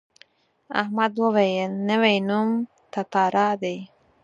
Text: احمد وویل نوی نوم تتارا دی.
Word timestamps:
احمد 0.81 1.13
وویل 1.23 1.71
نوی 1.89 2.15
نوم 2.29 2.49
تتارا 2.93 3.49
دی. 3.61 3.77